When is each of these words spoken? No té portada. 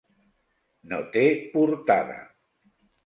No 0.93 1.01
té 1.17 1.25
portada. 1.53 2.17